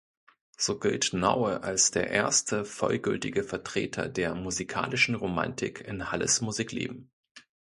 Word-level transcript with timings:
So 0.57 0.79
gilt 0.79 1.13
Naue 1.13 1.61
als 1.61 1.91
der 1.91 2.07
„erste 2.09 2.65
vollgültige 2.65 3.43
Vertreter 3.43 4.09
der 4.09 4.33
musikalischen 4.33 5.13
Romantik 5.13 5.81
in 5.81 6.11
Halles 6.11 6.41
Musikleben“. 6.41 7.11